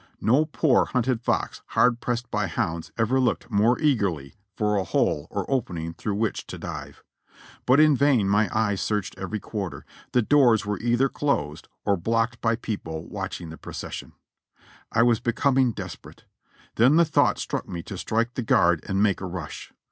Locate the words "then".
16.77-16.95